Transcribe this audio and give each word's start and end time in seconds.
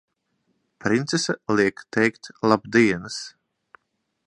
Princese 0.85 1.35
liek 1.59 1.85
teikt 1.97 2.33
labdienas! 2.53 3.21